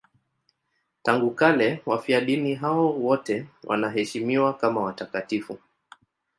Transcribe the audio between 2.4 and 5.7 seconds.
hao wote wanaheshimiwa kama watakatifu.